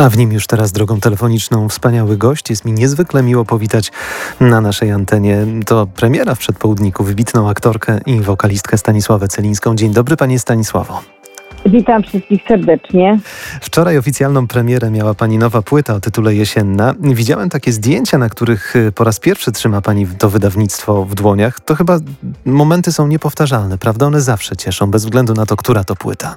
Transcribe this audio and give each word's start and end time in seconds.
A 0.00 0.10
w 0.10 0.16
nim 0.16 0.32
już 0.32 0.46
teraz 0.46 0.72
drogą 0.72 1.00
telefoniczną 1.00 1.68
wspaniały 1.68 2.16
gość. 2.16 2.50
Jest 2.50 2.64
mi 2.64 2.72
niezwykle 2.72 3.22
miło 3.22 3.44
powitać 3.44 3.92
na 4.40 4.60
naszej 4.60 4.90
antenie. 4.90 5.46
To 5.66 5.86
premiera 5.86 6.34
w 6.34 6.38
przedpołudniku, 6.38 7.04
wybitną 7.04 7.48
aktorkę 7.48 8.00
i 8.06 8.20
wokalistkę 8.20 8.78
Stanisławę 8.78 9.28
Celińską. 9.28 9.74
Dzień 9.74 9.92
dobry 9.92 10.16
Panie 10.16 10.38
Stanisławo. 10.38 11.00
Witam 11.66 12.02
wszystkich 12.02 12.42
serdecznie. 12.48 13.18
Wczoraj 13.60 13.98
oficjalną 13.98 14.46
premierę 14.46 14.90
miała 14.90 15.14
Pani 15.14 15.38
nowa 15.38 15.62
płyta 15.62 15.94
o 15.94 16.00
tytule 16.00 16.34
Jesienna. 16.34 16.94
Widziałem 17.00 17.48
takie 17.48 17.72
zdjęcia, 17.72 18.18
na 18.18 18.28
których 18.28 18.76
y, 18.76 18.92
po 18.92 19.04
raz 19.04 19.20
pierwszy 19.20 19.52
trzyma 19.52 19.80
Pani 19.80 20.06
to 20.18 20.30
wydawnictwo 20.30 21.04
w 21.04 21.14
dłoniach. 21.14 21.60
To 21.60 21.74
chyba 21.74 21.98
momenty 22.44 22.92
są 22.92 23.06
niepowtarzalne, 23.06 23.78
prawda? 23.78 24.06
One 24.06 24.20
zawsze 24.20 24.56
cieszą, 24.56 24.90
bez 24.90 25.04
względu 25.04 25.34
na 25.34 25.46
to, 25.46 25.56
która 25.56 25.84
to 25.84 25.96
płyta. 25.96 26.36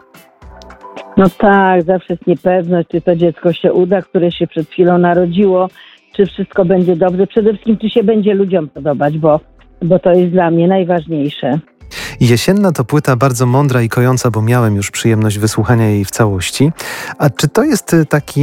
No 1.17 1.29
tak, 1.29 1.83
zawsze 1.83 2.13
jest 2.13 2.27
niepewność, 2.27 2.87
czy 2.91 3.01
to 3.01 3.15
dziecko 3.15 3.53
się 3.53 3.73
uda, 3.73 4.01
które 4.01 4.31
się 4.31 4.47
przed 4.47 4.69
chwilą 4.69 4.97
narodziło, 4.97 5.69
czy 6.15 6.25
wszystko 6.25 6.65
będzie 6.65 6.95
dobrze. 6.95 7.27
Przede 7.27 7.49
wszystkim, 7.49 7.77
czy 7.77 7.89
się 7.89 8.03
będzie 8.03 8.33
ludziom 8.33 8.69
podobać, 8.69 9.17
bo, 9.17 9.39
bo 9.81 9.99
to 9.99 10.11
jest 10.11 10.31
dla 10.31 10.51
mnie 10.51 10.67
najważniejsze. 10.67 11.59
Jesienna 12.23 12.71
to 12.71 12.83
płyta 12.83 13.15
bardzo 13.15 13.45
mądra 13.45 13.81
i 13.81 13.89
kojąca, 13.89 14.31
bo 14.31 14.41
miałem 14.41 14.75
już 14.75 14.91
przyjemność 14.91 15.39
wysłuchania 15.39 15.89
jej 15.89 16.05
w 16.05 16.11
całości. 16.11 16.71
A 17.17 17.29
czy 17.29 17.47
to 17.47 17.63
jest 17.63 17.93
y, 17.93 18.05
taki 18.05 18.41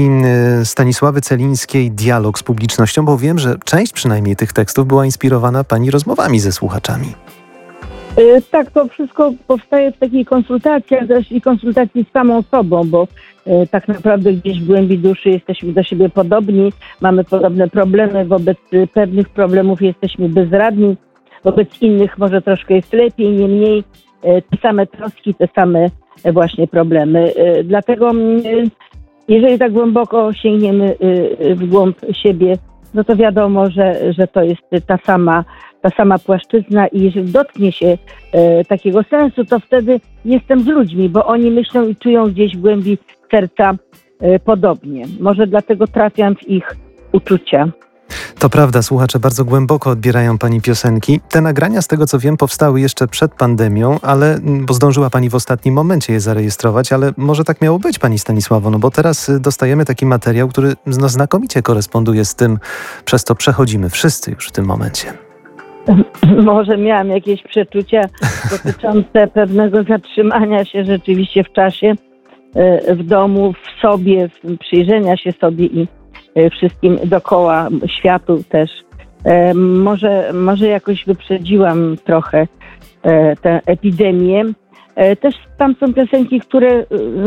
y, 0.61 0.67
Stanisławy 0.67 1.21
Celińskiej 1.21 1.91
dialog 1.91 2.39
z 2.39 2.43
publicznością? 2.43 3.05
Bo 3.05 3.19
wiem, 3.19 3.39
że 3.39 3.57
część 3.65 3.93
przynajmniej 3.93 4.37
tych 4.37 4.53
tekstów 4.53 4.87
była 4.87 5.05
inspirowana 5.05 5.65
Pani 5.65 5.91
rozmowami 5.91 6.41
ze 6.41 6.53
słuchaczami. 6.53 7.07
Yy, 8.17 8.43
tak, 8.51 8.71
to 8.71 8.89
wszystko 8.89 9.33
powstaje 9.47 9.93
w 9.93 9.99
takiej 9.99 10.25
konsultacji, 10.25 10.97
ale 10.97 11.09
też 11.09 11.33
i 11.33 11.41
konsultacji 11.41 12.07
z 12.11 12.13
samą 12.13 12.43
sobą, 12.43 12.85
bo 12.85 13.09
tak 13.71 13.89
naprawdę 13.89 14.33
gdzieś 14.33 14.61
w 14.61 14.67
głębi 14.67 14.99
duszy 14.99 15.31
jesteśmy 15.31 15.73
do 15.73 15.83
siebie 15.83 16.09
podobni, 16.09 16.73
mamy 17.01 17.25
podobne 17.25 17.69
problemy, 17.69 18.25
wobec 18.25 18.59
y, 18.73 18.89
pewnych 18.95 19.29
problemów 19.29 19.83
jesteśmy 19.83 20.29
bezradni, 20.29 20.97
wobec 21.45 21.83
innych 21.83 22.19
może 22.19 22.43
troszkę 22.43 22.75
jest 22.75 22.93
lepiej, 22.93 23.31
niemniej 23.31 23.85
e, 24.23 24.43
te 24.43 24.57
same 24.63 24.87
troski, 24.87 25.35
te 25.35 25.49
same 25.55 25.87
e, 26.25 26.33
właśnie 26.33 26.67
problemy. 26.67 27.35
E, 27.37 27.65
dlatego 27.65 28.11
mm, 28.11 28.43
jeżeli 29.29 29.59
tak 29.59 29.73
głęboko 29.73 30.33
sięgniemy 30.33 30.97
w 31.55 31.67
głąb 31.69 31.97
siebie, 32.23 32.57
no 32.95 33.05
to 33.05 33.17
wiadomo, 33.17 33.71
że, 33.71 34.13
że 34.13 34.27
to 34.27 34.43
jest 34.43 34.87
ta 34.87 34.99
sama, 35.07 35.45
ta 35.83 35.91
sama 35.91 36.19
płaszczyzna 36.19 36.87
i 36.87 37.01
jeżeli 37.01 37.33
dotknie 37.33 37.73
się 37.73 37.99
takiego 38.69 39.03
sensu, 39.03 39.45
to 39.45 39.61
wtedy 39.61 40.01
jestem 40.25 40.61
z 40.61 40.67
ludźmi, 40.67 41.09
bo 41.09 41.27
oni 41.27 41.51
myślą 41.51 41.89
i 41.89 41.97
czują 41.97 42.27
gdzieś 42.27 42.57
w 42.57 42.61
głębi 42.61 42.99
serca 43.31 43.75
podobnie. 44.45 45.05
Może 45.21 45.47
dlatego 45.47 45.87
trafiam 45.87 46.37
w 46.37 46.49
ich 46.49 46.77
uczucia. 47.13 47.69
To 48.41 48.51
prawda, 48.51 48.83
słuchacze 48.83 49.19
bardzo 49.19 49.45
głęboko 49.45 49.91
odbierają 49.91 50.39
Pani 50.39 50.61
piosenki. 50.61 51.21
Te 51.31 51.41
nagrania, 51.41 51.83
z 51.83 51.87
tego 51.87 52.07
co 52.07 52.19
wiem, 52.19 52.37
powstały 52.37 52.81
jeszcze 52.81 53.09
przed 53.09 53.35
pandemią, 53.35 53.99
ale 54.03 54.35
mm, 54.35 54.67
bo 54.67 54.75
zdążyła 54.75 55.11
Pani 55.11 55.31
w 55.31 55.35
ostatnim 55.35 55.75
momencie 55.75 56.13
je 56.13 56.21
zarejestrować, 56.21 56.93
ale 56.93 57.13
może 57.17 57.45
tak 57.45 57.61
miało 57.61 57.79
być, 57.79 57.99
Pani 57.99 58.19
Stanisławo, 58.19 58.71
no 58.71 58.79
bo 58.79 58.91
teraz 58.91 59.29
y, 59.29 59.41
dostajemy 59.41 59.85
taki 59.85 60.07
materiał, 60.07 60.49
który 60.49 60.73
no, 60.87 61.09
znakomicie 61.09 61.63
koresponduje 61.63 62.25
z 62.25 62.35
tym, 62.35 62.59
przez 63.05 63.25
co 63.25 63.35
przechodzimy 63.35 63.91
wszyscy 63.91 64.31
już 64.31 64.49
w 64.49 64.53
tym 64.53 64.65
momencie. 64.65 65.13
Może 66.45 66.77
miałam 66.77 67.09
jakieś 67.09 67.43
przeczucia 67.43 68.01
dotyczące 68.51 69.27
pewnego 69.27 69.83
zatrzymania 69.83 70.65
się 70.65 70.85
rzeczywiście 70.85 71.45
w 71.45 71.53
czasie, 71.53 71.95
y, 72.91 72.95
w 72.95 73.03
domu, 73.03 73.53
w 73.53 73.81
sobie, 73.83 74.29
przyjrzenia 74.61 75.17
się 75.17 75.33
sobie 75.33 75.67
i 75.67 76.00
wszystkim 76.53 76.99
dokoła 77.05 77.69
światu 77.87 78.43
też. 78.49 78.71
E, 79.25 79.55
może, 79.55 80.33
może 80.33 80.67
jakoś 80.67 81.05
wyprzedziłam 81.05 81.97
trochę 82.05 82.47
e, 83.03 83.37
tę 83.37 83.61
epidemię. 83.67 84.45
Też 85.21 85.35
tam 85.59 85.75
są 85.81 85.95
piosenki, 85.95 86.41
które, 86.41 86.85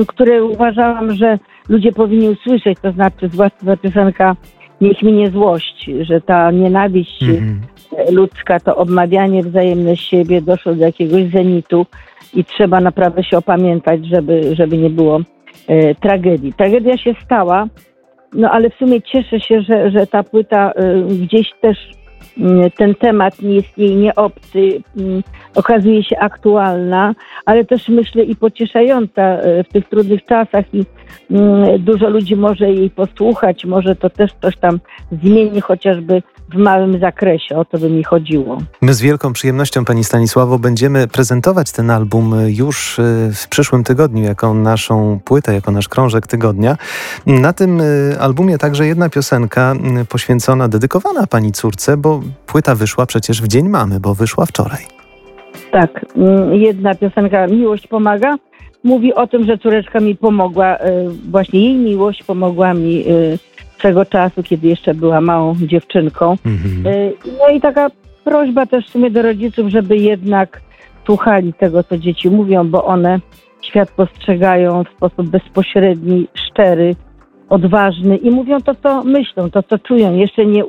które 0.07 0.44
uważałam, 0.44 1.13
że 1.13 1.39
ludzie 1.69 1.91
powinni 1.91 2.29
usłyszeć, 2.29 2.78
to 2.81 2.91
znaczy 2.91 3.29
zwłaszcza 3.29 3.66
ta 3.66 3.78
piosenka 3.78 4.35
Niech 4.81 5.01
mi 5.01 5.13
nie 5.13 5.31
złość, 5.31 5.89
że 6.01 6.22
ta 6.22 6.51
nienawiść 6.51 7.23
-hmm. 7.23 7.55
ludzka, 8.11 8.59
to 8.59 8.75
obmawianie 8.75 9.44
wzajemne 9.44 9.97
siebie 9.97 10.41
doszło 10.41 10.75
do 10.75 10.85
jakiegoś 10.85 11.31
zenitu 11.31 11.85
i 12.33 12.45
trzeba 12.45 12.81
naprawdę 12.81 13.23
się 13.23 13.38
opamiętać, 13.38 14.05
żeby, 14.05 14.55
żeby 14.55 14.78
nie 14.78 14.89
było 14.89 15.19
e, 15.67 15.95
tragedii. 15.95 16.53
Tragedia 16.53 16.97
się 16.97 17.13
stała, 17.25 17.67
no 18.33 18.51
ale 18.51 18.69
w 18.69 18.75
sumie 18.75 19.01
cieszę 19.01 19.39
się, 19.39 19.61
że, 19.61 19.91
że 19.91 20.07
ta 20.07 20.23
płyta 20.23 20.71
y, 20.71 21.03
gdzieś 21.03 21.51
też 21.61 21.77
ten 22.78 22.95
temat 22.95 23.41
nie 23.41 23.56
jest 23.56 23.78
jej 23.78 23.95
nieobcy, 23.95 24.59
y, 24.59 25.23
okazuje 25.56 26.03
się 26.03 26.19
aktualna, 26.19 27.16
ale 27.45 27.66
też 27.66 27.89
myślę 27.89 28.23
i 28.23 28.35
pocieszająca 28.35 29.38
w 29.69 29.73
tych 29.73 29.89
trudnych 29.89 30.25
czasach 30.25 30.66
i 30.73 30.85
dużo 31.79 32.09
ludzi 32.09 32.35
może 32.35 32.72
jej 32.72 32.89
posłuchać, 32.89 33.66
może 33.66 33.95
to 33.95 34.09
też 34.09 34.31
coś 34.41 34.57
tam 34.57 34.79
zmieni 35.11 35.61
chociażby 35.61 36.22
w 36.53 36.57
małym 36.57 37.00
zakresie, 37.00 37.56
o 37.56 37.66
to 37.66 37.78
by 37.78 37.89
mi 37.89 38.03
chodziło. 38.03 38.57
My 38.81 38.94
z 38.94 39.01
wielką 39.01 39.34
przyjemnością, 39.34 39.85
Pani 39.85 40.03
Stanisławo, 40.03 40.59
będziemy 40.59 41.07
prezentować 41.07 41.72
ten 41.72 41.90
album 41.90 42.35
już 42.47 43.00
y, 43.00 43.31
w 43.34 43.47
przyszłym 43.47 43.84
tygodniu 43.84 44.23
jako 44.23 44.53
naszą 44.53 45.19
płytę, 45.25 45.53
jako 45.53 45.72
nasz 45.72 45.88
krążek 45.88 46.28
tygodnia. 46.28 46.78
Na 47.25 47.53
tym 47.53 47.81
y, 47.81 48.16
albumie 48.19 48.57
także 48.57 48.88
jedna 48.88 49.09
piosenka 49.09 49.73
poświęcona, 50.09 50.67
dedykowana 50.67 51.28
Pani 51.28 51.51
córce, 51.51 51.97
bo 51.97 52.12
płyta 52.46 52.75
wyszła 52.75 53.06
przecież 53.06 53.41
w 53.41 53.47
Dzień 53.47 53.69
Mamy, 53.69 54.00
bo 54.00 54.16
wyszła 54.16 54.46
wczoraj. 54.46 54.85
Tak, 55.72 56.06
mm, 56.16 56.53
jedna 56.56 56.96
piosenka 56.96 57.47
Miłość 57.47 57.88
pomaga. 57.88 58.35
Mówi 58.84 59.13
o 59.13 59.28
tym, 59.28 59.46
że 59.46 59.57
córeczka 59.57 60.00
mi 60.00 60.16
pomogła, 60.16 60.78
właśnie 61.29 61.59
jej 61.59 61.75
miłość 61.75 62.23
pomogła 62.23 62.73
mi 62.73 63.03
swego 63.84 64.06
czasu, 64.06 64.44
kiedy 64.44 64.68
jeszcze 64.68 64.94
była 64.94 65.22
małą 65.22 65.56
dziewczynką. 65.56 66.38
Mhm. 66.46 66.96
Y, 66.96 67.13
no 67.40 67.56
i 67.56 67.62
taka 67.62 67.90
prośba 68.23 68.66
też 68.66 68.85
w 68.85 68.90
sumie 68.90 69.12
do 69.12 69.22
rodziców, 69.22 69.68
żeby 69.69 69.97
jednak 69.97 70.62
słuchali 71.06 71.53
tego, 71.53 71.84
co 71.84 71.97
dzieci 71.97 72.29
mówią, 72.29 72.69
bo 72.69 72.85
one 72.85 73.19
świat 73.62 73.91
postrzegają 73.91 74.84
w 74.84 74.90
sposób 74.90 75.29
bezpośredni, 75.29 76.28
szczery, 76.34 76.96
odważny 77.50 78.18
i 78.18 78.31
mówią 78.31 78.62
to, 78.62 78.75
co 78.75 79.03
myślą, 79.03 79.52
to, 79.52 79.63
co 79.63 79.79
czują. 79.79 80.16
Jeszcze 80.16 80.46
nie, 80.46 80.63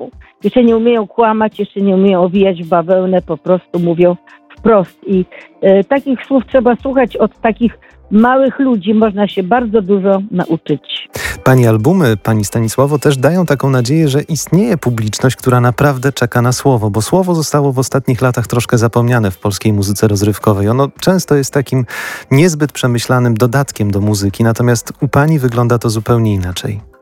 jeszcze 0.45 0.65
nie 0.65 0.77
umieją 0.77 1.07
kłamać, 1.07 1.59
jeszcze 1.59 1.81
nie 1.81 1.95
umieją 1.95 2.23
owijać 2.23 2.63
w 2.63 2.69
bawełnę, 2.69 3.23
po 3.23 3.37
prostu 3.37 3.79
mówią 3.79 4.17
wprost. 4.59 4.99
I 5.07 5.25
e, 5.61 5.85
takich 5.85 6.27
słów 6.27 6.43
trzeba 6.47 6.77
słuchać 6.77 7.17
od 7.17 7.41
takich 7.41 7.79
małych 8.11 8.59
ludzi 8.59 8.95
można 8.95 9.29
się 9.29 9.43
bardzo 9.43 9.83
dużo 9.83 10.23
nauczyć. 10.31 11.09
Pani 11.45 11.67
albumy, 11.67 12.17
Pani 12.17 12.45
Stanisławo, 12.45 12.99
też 12.99 13.17
dają 13.17 13.47
taką 13.47 13.71
nadzieję, 13.71 14.09
że 14.09 14.23
istnieje 14.23 14.77
publiczność, 14.77 15.37
która 15.37 15.61
naprawdę 15.61 16.13
czeka 16.13 16.43
na 16.43 16.53
słowo, 16.53 16.91
bo 16.91 17.03
słowo 17.03 17.35
zostało 17.35 17.73
w 17.73 17.79
ostatnich 17.79 18.23
latach 18.23 18.47
troszkę 18.47 18.79
zapomniane 18.79 19.31
w 19.31 19.39
polskiej 19.39 19.73
muzyce 19.73 20.09
rozrywkowej. 20.09 20.69
Ono 20.69 20.89
często 21.01 21.35
jest 21.35 21.53
takim 21.53 21.87
niezbyt 22.31 22.73
przemyślanym 22.73 23.35
dodatkiem 23.35 23.91
do 23.91 24.01
muzyki, 24.01 24.45
natomiast 24.45 24.93
u 25.01 25.09
Pani 25.09 25.39
wygląda 25.39 25.79
to 25.79 25.91
zupełnie 25.91 26.35
inaczej. 26.35 26.94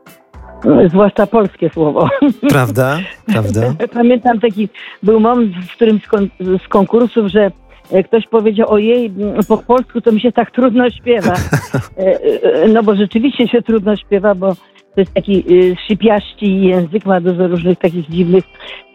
Zwłaszcza 0.89 1.27
polskie 1.27 1.69
słowo. 1.69 2.09
Prawda? 2.49 2.99
Prawda? 3.25 3.61
Pamiętam 3.93 4.39
taki, 4.39 4.69
był 5.03 5.19
moment 5.19 5.55
w 5.55 5.75
którymś 5.75 6.03
z 6.65 6.67
konkursów, 6.67 7.27
że 7.27 7.51
E, 7.91 8.03
ktoś 8.03 8.27
powiedział, 8.27 8.71
ojej, 8.71 9.13
po 9.47 9.57
polsku 9.57 10.01
to 10.01 10.11
mi 10.11 10.21
się 10.21 10.31
tak 10.31 10.51
trudno 10.51 10.89
śpiewa. 10.89 11.33
E, 11.97 12.23
e, 12.63 12.67
no 12.67 12.83
bo 12.83 12.95
rzeczywiście 12.95 13.47
się 13.47 13.61
trudno 13.61 13.95
śpiewa, 13.95 14.35
bo 14.35 14.55
to 14.95 15.01
jest 15.01 15.13
taki 15.13 15.43
szypiaszczy 15.87 16.45
język, 16.45 17.05
ma 17.05 17.21
dużo 17.21 17.47
różnych 17.47 17.79
takich 17.79 18.09
dziwnych 18.09 18.43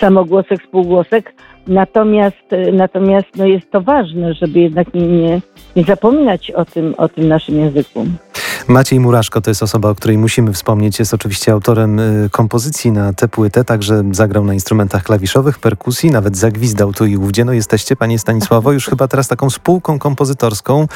samogłosek, 0.01 0.63
spółgłosek. 0.63 1.35
Natomiast, 1.67 2.45
natomiast 2.73 3.29
no 3.37 3.47
jest 3.47 3.71
to 3.71 3.81
ważne, 3.81 4.35
żeby 4.35 4.61
jednak 4.61 4.95
nie, 4.95 5.07
nie, 5.07 5.41
nie 5.77 5.85
zapominać 5.85 6.51
o 6.51 6.65
tym, 6.65 6.95
o 6.99 7.09
tym 7.09 7.29
naszym 7.29 7.61
języku. 7.61 8.07
Maciej 8.69 9.01
Muraszko 9.01 9.41
to 9.41 9.51
jest 9.51 9.63
osoba, 9.63 9.91
o 9.91 9.95
której 9.95 10.19
musimy 10.19 10.53
wspomnieć. 10.53 10.99
Jest 10.99 11.15
oczywiście 11.15 11.53
autorem 11.53 11.99
y, 11.99 12.29
kompozycji 12.31 12.93
na 12.93 13.13
tę 13.13 13.29
płytę, 13.29 13.65
także 13.65 14.03
zagrał 14.11 14.45
na 14.45 14.55
instrumentach 14.55 15.03
klawiszowych, 15.03 15.59
perkusji, 15.59 16.11
nawet 16.11 16.37
zagwizdał 16.37 16.93
tu 16.93 17.07
i 17.07 17.17
ówdzie. 17.17 17.45
No 17.45 17.53
jesteście, 17.53 17.97
panie 17.97 18.19
Stanisławo, 18.19 18.73
już 18.73 18.87
chyba 18.87 19.09
teraz 19.09 19.29
taką 19.29 19.51
spółką 19.51 19.99
kompozytorską 19.99 20.87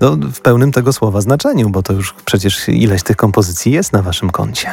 no, 0.00 0.16
w 0.16 0.40
pełnym 0.40 0.72
tego 0.72 0.92
słowa 0.92 1.20
znaczeniu, 1.20 1.70
bo 1.70 1.82
to 1.82 1.92
już 1.92 2.14
przecież 2.24 2.68
ileś 2.68 3.02
tych 3.02 3.16
kompozycji 3.16 3.72
jest 3.72 3.92
na 3.92 4.02
waszym 4.02 4.30
koncie. 4.30 4.68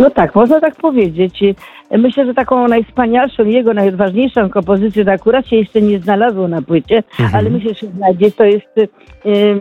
No 0.00 0.10
tak, 0.10 0.34
można 0.34 0.60
tak 0.60 0.76
powiedzieć. 0.76 1.40
Myślę, 1.98 2.26
że 2.26 2.34
taką 2.34 2.68
najwspanialszą, 2.68 3.44
jego 3.44 3.74
najważniejszą 3.74 4.50
kompozycję 4.50 5.04
to 5.04 5.12
akurat 5.12 5.46
się 5.48 5.56
jeszcze 5.56 5.82
nie 5.82 5.98
znalazło 5.98 6.48
na 6.48 6.62
płycie, 6.62 7.02
Mhm. 7.18 7.34
ale 7.34 7.50
myślę, 7.50 7.74
że 7.74 7.86
znajdzie, 7.86 8.30
to 8.30 8.44
jest 8.44 8.66
y, 8.78 8.88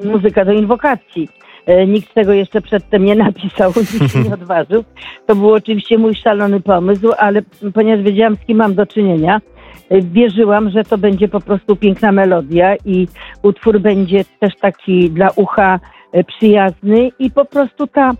muzyka 0.08 0.46
do 0.46 0.52
inwokacji. 0.52 1.30
E, 1.66 1.88
Nikt 1.88 2.14
tego 2.14 2.34
jeszcze 2.34 2.62
przedtem 2.62 3.06
nie 3.06 3.16
napisał, 3.16 3.74
nikt 3.94 4.14
się 4.14 4.20
nie 4.20 4.34
odważył. 4.34 4.84
To 5.28 5.36
był 5.36 5.54
oczywiście 5.54 5.98
mój 5.98 6.16
szalony 6.16 6.62
pomysł, 6.62 7.12
ale 7.18 7.42
ponieważ 7.74 8.06
wiedziałam, 8.06 8.36
z 8.36 8.46
kim 8.46 8.58
mam 8.58 8.76
do 8.76 8.86
czynienia, 8.86 9.42
e, 9.90 10.02
wierzyłam, 10.02 10.70
że 10.70 10.84
to 10.84 10.98
będzie 10.98 11.28
po 11.28 11.40
prostu 11.40 11.76
piękna 11.76 12.12
melodia 12.12 12.76
i 12.86 13.08
utwór 13.44 13.80
będzie 13.80 14.26
też 14.40 14.54
taki 14.62 15.10
dla 15.10 15.30
ucha 15.36 15.80
e, 16.12 16.24
przyjazny 16.24 17.10
i 17.20 17.32
po 17.32 17.46
prostu 17.46 17.88
ta, 17.88 18.12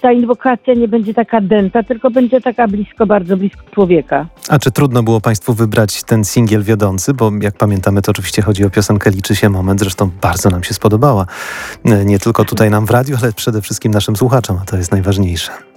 ta 0.00 0.12
inwokacja 0.12 0.74
nie 0.74 0.88
będzie 0.88 1.14
taka 1.14 1.40
dęta, 1.40 1.82
tylko 1.82 2.10
będzie 2.10 2.40
taka 2.40 2.68
blisko, 2.68 3.06
bardzo 3.06 3.36
blisko 3.36 3.62
człowieka. 3.74 4.26
A 4.48 4.58
czy 4.58 4.70
trudno 4.70 5.02
było 5.02 5.20
Państwu 5.20 5.54
wybrać 5.54 6.02
ten 6.02 6.24
singiel 6.24 6.62
wiodący? 6.62 7.14
Bo 7.14 7.30
jak 7.40 7.54
pamiętamy, 7.56 8.02
to 8.02 8.10
oczywiście 8.10 8.42
chodzi 8.42 8.64
o 8.64 8.70
piosenkę 8.70 9.10
Liczy 9.10 9.36
się 9.36 9.48
moment. 9.48 9.80
Zresztą 9.80 10.10
bardzo 10.22 10.50
nam 10.50 10.62
się 10.62 10.74
spodobała. 10.74 11.26
E, 11.84 12.04
Nie 12.04 12.18
tylko 12.18 12.44
tutaj 12.44 12.70
nam 12.70 12.86
w 12.86 12.90
radiu, 12.90 13.16
ale 13.22 13.32
przede 13.32 13.62
wszystkim 13.62 13.92
naszym 13.92 14.16
słuchaczom, 14.16 14.58
a 14.62 14.64
to 14.64 14.76
jest 14.76 14.92
najważniejsze. 14.92 15.73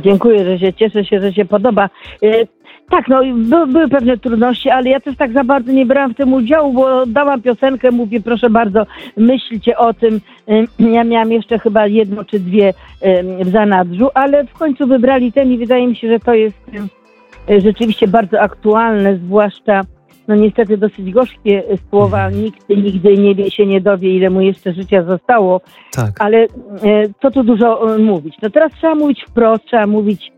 Dziękuję, 0.00 0.44
że 0.44 0.58
się 0.58 0.72
cieszę 0.72 1.04
się, 1.04 1.20
że 1.20 1.32
się 1.32 1.44
podoba. 1.44 1.90
E, 2.22 2.46
Tak, 2.90 3.08
no 3.08 3.20
były 3.66 3.88
pewne 3.88 4.18
trudności, 4.18 4.70
ale 4.70 4.90
ja 4.90 5.00
też 5.00 5.16
tak 5.16 5.32
za 5.32 5.44
bardzo 5.44 5.72
nie 5.72 5.86
brałam 5.86 6.14
w 6.14 6.16
tym 6.16 6.32
udziału, 6.32 6.72
bo 6.72 7.06
dałam 7.06 7.42
piosenkę, 7.42 7.90
mówię, 7.90 8.20
proszę 8.20 8.50
bardzo, 8.50 8.86
myślcie 9.16 9.78
o 9.78 9.94
tym. 9.94 10.20
E, 10.48 10.64
Ja 10.92 11.04
miałam 11.04 11.32
jeszcze 11.32 11.58
chyba 11.58 11.86
jedno 11.86 12.24
czy 12.24 12.40
dwie 12.40 12.74
e, 13.00 13.44
w 13.44 13.48
zanadrzu, 13.48 14.08
ale 14.14 14.44
w 14.44 14.52
końcu 14.52 14.86
wybrali 14.86 15.32
ten 15.32 15.52
i 15.52 15.58
wydaje 15.58 15.86
mi 15.86 15.96
się, 15.96 16.08
że 16.08 16.20
to 16.20 16.34
jest 16.34 16.56
rzeczywiście 17.58 18.08
bardzo 18.08 18.40
aktualne, 18.40 19.16
zwłaszcza 19.16 19.80
no 20.28 20.34
niestety 20.34 20.76
dosyć 20.76 21.10
gorzkie 21.10 21.62
słowa, 21.90 22.30
nikt 22.30 22.68
nigdy 22.68 23.16
nie 23.16 23.34
wie, 23.34 23.50
się 23.50 23.66
nie 23.66 23.80
dowie, 23.80 24.16
ile 24.16 24.30
mu 24.30 24.40
jeszcze 24.40 24.72
życia 24.72 25.02
zostało, 25.02 25.60
Tak. 25.92 26.12
ale 26.18 26.36
e, 26.38 26.46
co 27.22 27.30
tu 27.30 27.42
dużo 27.42 27.94
e, 27.94 27.98
mówić? 27.98 28.34
No 28.42 28.50
teraz 28.50 28.72
trzeba 28.72 28.94
mówić 28.94 29.24
wprost, 29.28 29.64
trzeba 29.64 29.86
mówić 29.86 30.32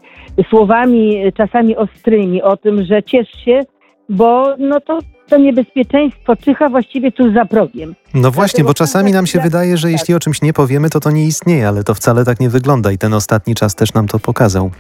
słowami 0.51 1.17
e, 1.17 1.33
czasami 1.33 1.77
ostrymi 1.77 2.43
o 2.43 2.57
tym, 2.57 2.85
że 2.85 3.03
ciesz 3.03 3.29
się, 3.45 3.61
bo 4.09 4.55
no 4.59 4.81
to, 4.81 4.99
to 5.29 5.39
niebezpieczeństwo 5.39 6.37
czyha 6.37 6.69
właściwie 6.69 7.13
tuż 7.13 7.35
za 7.35 7.45
progiem. 7.45 7.95
No 8.15 8.31
właśnie, 8.31 8.65
bo 8.65 8.75
czasami 8.75 9.13
nam 9.13 9.27
się 9.27 9.39
tak, 9.39 9.47
wydaje, 9.47 9.77
że 9.77 9.83
tak. 9.83 9.93
jeśli 9.93 10.15
o 10.15 10.21
czymś 10.21 10.43
nie 10.43 10.53
powiemy, 10.53 10.91
to 10.91 11.01
to 11.01 11.11
nie 11.11 11.25
istnieje, 11.25 11.69
ale 11.69 11.85
to 11.85 11.95
wcale 11.95 12.25
tak 12.25 12.41
nie 12.41 12.49
wygląda 12.51 12.93
i 12.93 12.99
ten 12.99 13.15
ostatni 13.15 13.55
czas 13.55 13.75
też 13.75 13.95
nam 13.95 14.09
to 14.09 14.19
pokazał. 14.19 14.71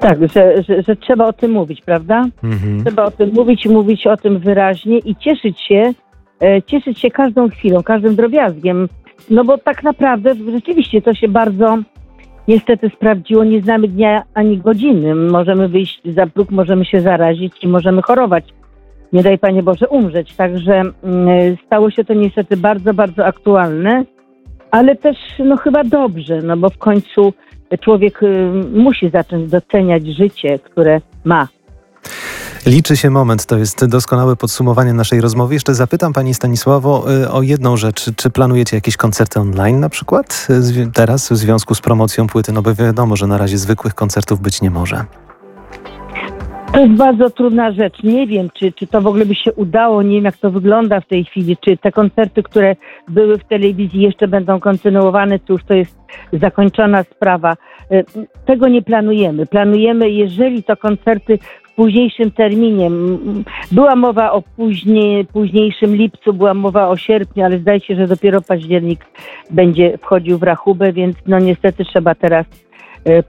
Tak, 0.00 0.18
że, 0.28 0.62
że, 0.62 0.82
że 0.82 0.96
trzeba 0.96 1.26
o 1.26 1.32
tym 1.32 1.50
mówić, 1.50 1.80
prawda? 1.80 2.24
Mhm. 2.44 2.84
Trzeba 2.84 3.04
o 3.04 3.10
tym 3.10 3.30
mówić, 3.34 3.66
mówić 3.66 4.06
o 4.06 4.16
tym 4.16 4.38
wyraźnie 4.38 4.98
i 4.98 5.16
cieszyć 5.16 5.60
się, 5.60 5.92
e, 6.42 6.62
cieszyć 6.62 7.00
się 7.00 7.10
każdą 7.10 7.48
chwilą, 7.48 7.82
każdym 7.82 8.16
drobiazgiem. 8.16 8.88
No 9.30 9.44
bo 9.44 9.58
tak 9.58 9.82
naprawdę 9.82 10.34
rzeczywiście 10.52 11.02
to 11.02 11.14
się 11.14 11.28
bardzo 11.28 11.78
niestety 12.48 12.90
sprawdziło. 12.96 13.44
Nie 13.44 13.62
znamy 13.62 13.88
dnia 13.88 14.22
ani 14.34 14.58
godziny. 14.58 15.14
Możemy 15.14 15.68
wyjść 15.68 16.00
za 16.04 16.26
próg, 16.26 16.50
możemy 16.50 16.84
się 16.84 17.00
zarazić 17.00 17.52
i 17.62 17.68
możemy 17.68 18.02
chorować. 18.02 18.44
Nie 19.12 19.22
daj 19.22 19.38
Panie 19.38 19.62
Boże 19.62 19.88
umrzeć. 19.88 20.34
Także 20.34 20.82
mm, 21.02 21.56
stało 21.66 21.90
się 21.90 22.04
to 22.04 22.14
niestety 22.14 22.56
bardzo, 22.56 22.94
bardzo 22.94 23.26
aktualne, 23.26 24.04
ale 24.70 24.96
też 24.96 25.16
no 25.44 25.56
chyba 25.56 25.84
dobrze, 25.84 26.42
no 26.42 26.56
bo 26.56 26.70
w 26.70 26.78
końcu 26.78 27.32
człowiek 27.80 28.22
y, 28.22 28.50
musi 28.72 29.10
zacząć 29.10 29.50
doceniać 29.50 30.06
życie, 30.06 30.58
które 30.58 31.00
ma. 31.24 31.48
Liczy 32.66 32.96
się 32.96 33.10
moment, 33.10 33.46
to 33.46 33.58
jest 33.58 33.86
doskonałe 33.86 34.36
podsumowanie 34.36 34.92
naszej 34.92 35.20
rozmowy. 35.20 35.54
Jeszcze 35.54 35.74
zapytam 35.74 36.12
Pani 36.12 36.34
Stanisławo 36.34 37.12
y, 37.22 37.30
o 37.30 37.42
jedną 37.42 37.76
rzecz. 37.76 38.10
Czy 38.16 38.30
planujecie 38.30 38.76
jakieś 38.76 38.96
koncerty 38.96 39.40
online 39.40 39.80
na 39.80 39.88
przykład 39.88 40.46
y, 40.50 40.90
teraz 40.94 41.28
w 41.28 41.36
związku 41.36 41.74
z 41.74 41.80
promocją 41.80 42.26
płyty? 42.26 42.52
No 42.52 42.62
bo 42.62 42.74
wiadomo, 42.74 43.16
że 43.16 43.26
na 43.26 43.38
razie 43.38 43.58
zwykłych 43.58 43.94
koncertów 43.94 44.40
być 44.40 44.62
nie 44.62 44.70
może. 44.70 45.04
To 46.72 46.80
jest 46.80 46.92
bardzo 46.92 47.30
trudna 47.30 47.72
rzecz. 47.72 48.02
Nie 48.02 48.26
wiem, 48.26 48.48
czy, 48.54 48.72
czy 48.72 48.86
to 48.86 49.00
w 49.00 49.06
ogóle 49.06 49.26
by 49.26 49.34
się 49.34 49.52
udało. 49.52 50.02
Nie 50.02 50.14
wiem, 50.14 50.24
jak 50.24 50.36
to 50.36 50.50
wygląda 50.50 51.00
w 51.00 51.06
tej 51.06 51.24
chwili. 51.24 51.56
Czy 51.56 51.76
te 51.76 51.92
koncerty, 51.92 52.42
które 52.42 52.76
były 53.08 53.38
w 53.38 53.44
telewizji, 53.44 54.02
jeszcze 54.02 54.28
będą 54.28 54.60
kontynuowane, 54.60 55.38
czy 55.38 55.52
już 55.52 55.64
to 55.64 55.74
jest 55.74 55.98
zakończona 56.32 57.02
sprawa. 57.02 57.56
E, 57.90 58.04
Tego 58.46 58.68
nie 58.68 58.82
planujemy. 58.82 59.46
Planujemy, 59.46 60.10
jeżeli 60.10 60.62
to 60.62 60.76
koncerty 60.76 61.38
w 61.62 61.74
późniejszym 61.74 62.30
terminie. 62.30 62.90
Była 63.72 63.96
mowa 63.96 64.32
o 64.32 64.42
później, 64.42 65.24
późniejszym 65.24 65.96
lipcu, 65.96 66.32
była 66.32 66.54
mowa 66.54 66.88
o 66.88 66.96
sierpniu, 66.96 67.44
ale 67.44 67.58
zdaje 67.58 67.80
się, 67.80 67.94
że 67.96 68.06
dopiero 68.06 68.40
październik 68.40 69.04
będzie 69.50 69.98
wchodził 69.98 70.38
w 70.38 70.42
rachubę, 70.42 70.92
więc 70.92 71.16
no 71.26 71.38
niestety 71.38 71.84
trzeba 71.84 72.14
teraz 72.14 72.46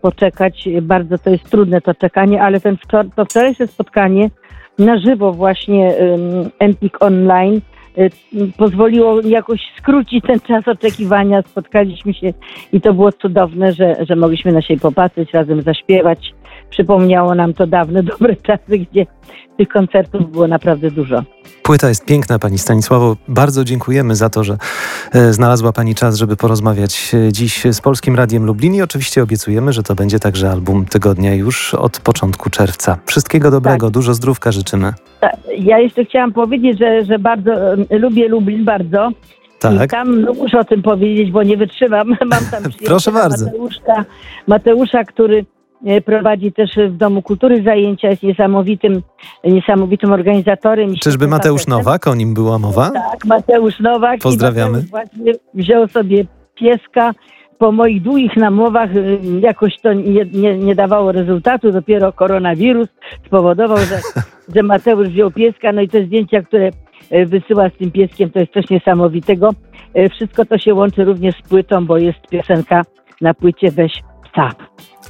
poczekać. 0.01 0.69
Bardzo 0.81 1.17
to 1.17 1.29
jest 1.29 1.49
trudne 1.49 1.81
to 1.81 1.93
czekanie, 1.93 2.41
ale 2.41 2.59
ten 2.59 2.75
wczor- 2.75 3.09
to 3.15 3.25
wczorajsze 3.25 3.67
spotkanie 3.67 4.29
na 4.79 4.99
żywo 4.99 5.33
właśnie 5.33 5.95
Empik 6.59 7.03
Online 7.03 7.61
m, 7.97 8.09
pozwoliło 8.57 9.21
jakoś 9.21 9.59
skrócić 9.77 10.25
ten 10.27 10.39
czas 10.39 10.67
oczekiwania. 10.67 11.41
Spotkaliśmy 11.41 12.13
się 12.13 12.33
i 12.73 12.81
to 12.81 12.93
było 12.93 13.11
cudowne, 13.11 13.73
że, 13.73 13.95
że 14.09 14.15
mogliśmy 14.15 14.51
na 14.51 14.61
siebie 14.61 14.79
popatrzeć, 14.79 15.33
razem 15.33 15.61
zaśpiewać. 15.61 16.33
Przypomniało 16.69 17.35
nam 17.35 17.53
to 17.53 17.67
dawne, 17.67 18.03
dobre 18.19 18.35
czasy, 18.35 18.77
gdzie 18.77 19.05
tych 19.57 19.69
koncertów 19.69 20.31
było 20.31 20.47
naprawdę 20.47 20.91
dużo. 20.91 21.23
Płyta 21.63 21.89
jest 21.89 22.05
piękna, 22.05 22.39
Pani 22.39 22.57
Stanisławo. 22.57 23.15
Bardzo 23.27 23.63
dziękujemy 23.63 24.15
za 24.15 24.29
to, 24.29 24.43
że 24.43 24.57
e, 25.13 25.33
znalazła 25.33 25.71
Pani 25.71 25.95
czas, 25.95 26.17
żeby 26.17 26.35
porozmawiać 26.35 27.11
e, 27.13 27.33
dziś 27.33 27.63
z 27.71 27.81
Polskim 27.81 28.15
Radiem 28.15 28.45
Lublin 28.45 28.75
i 28.75 28.81
oczywiście 28.81 29.23
obiecujemy, 29.23 29.73
że 29.73 29.83
to 29.83 29.95
będzie 29.95 30.19
także 30.19 30.51
album 30.51 30.85
tygodnia 30.85 31.35
już 31.35 31.73
od 31.73 31.99
początku 31.99 32.49
czerwca. 32.49 32.97
Wszystkiego 33.05 33.51
dobrego, 33.51 33.89
dużo 33.89 34.13
zdrówka 34.13 34.51
życzymy. 34.51 34.93
Ja 35.57 35.79
jeszcze 35.79 36.05
chciałam 36.05 36.33
powiedzieć, 36.33 36.79
że, 36.79 37.05
że 37.05 37.19
bardzo 37.19 37.51
lubię 37.89 38.27
Lublin, 38.27 38.65
bardzo. 38.65 39.09
I 39.59 39.77
Tak. 39.77 39.91
tam 39.91 40.21
no, 40.21 40.33
muszę 40.33 40.59
o 40.59 40.63
tym 40.63 40.81
powiedzieć, 40.81 41.31
bo 41.31 41.43
nie 41.43 41.57
wytrzymam. 41.57 42.07
Mam 42.31 42.45
tam 42.51 42.63
Proszę 42.85 43.11
bardzo. 43.11 43.45
Mateusza, 43.45 44.05
Mateusza, 44.47 45.03
który 45.03 45.45
prowadzi 46.05 46.51
też 46.51 46.69
w 46.89 46.97
Domu 46.97 47.21
Kultury 47.21 47.63
zajęcia, 47.63 48.09
jest 48.09 48.23
niesamowitym, 48.23 49.01
niesamowitym 49.43 50.11
organizatorem. 50.11 50.95
Czyżby 50.95 51.27
Mateusz. 51.27 51.67
Nowak, 51.67 52.07
o 52.07 52.15
nim 52.15 52.33
była 52.33 52.59
mowa? 52.59 52.91
Tak, 52.91 53.25
Mateusz 53.25 53.79
Nowak. 53.79 54.19
Pozdrawiamy. 54.19 54.71
Mateusz 54.71 54.89
właśnie 54.89 55.33
wziął 55.53 55.87
sobie 55.87 56.25
pieska. 56.55 57.11
Po 57.57 57.71
moich 57.71 58.01
długich 58.01 58.37
namowach 58.37 58.95
y, 58.95 59.19
jakoś 59.39 59.79
to 59.79 59.93
nie, 59.93 60.25
nie, 60.25 60.57
nie 60.57 60.75
dawało 60.75 61.11
rezultatu. 61.11 61.71
Dopiero 61.71 62.13
koronawirus 62.13 62.87
spowodował, 63.25 63.77
że, 63.77 63.99
że 64.55 64.63
Mateusz 64.63 65.07
wziął 65.07 65.31
pieska. 65.31 65.71
No 65.71 65.81
i 65.81 65.87
te 65.87 66.05
zdjęcia, 66.05 66.41
które 66.41 66.69
y, 67.11 67.25
wysyła 67.25 67.69
z 67.69 67.73
tym 67.73 67.91
pieskiem, 67.91 68.29
to 68.29 68.39
jest 68.39 68.53
coś 68.53 68.69
niesamowitego. 68.69 69.49
Y, 69.97 70.09
Wszystko 70.09 70.45
to 70.45 70.57
się 70.57 70.73
łączy 70.73 71.05
również 71.05 71.35
z 71.45 71.49
płytą, 71.49 71.85
bo 71.85 71.97
jest 71.97 72.19
piosenka 72.29 72.81
na 73.21 73.33
płycie 73.33 73.71
Weź 73.71 73.93
psa. 74.31 74.51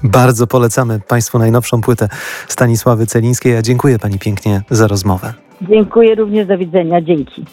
Bardzo 0.04 0.48
polecamy 0.48 1.00
Państwu 1.08 1.40
najnowszą 1.40 1.82
płytę 1.82 2.10
Stanisławy 2.48 3.06
Celińskiej. 3.06 3.54
Ja 3.54 3.62
dziękuję 3.62 4.00
Pani 4.00 4.20
pięknie 4.20 4.62
za 4.70 4.88
rozmowę. 4.88 5.34
Dziękuję 5.62 6.16
również, 6.16 6.48
do 6.48 6.58
widzenia, 6.58 7.02
dzięki. 7.02 7.46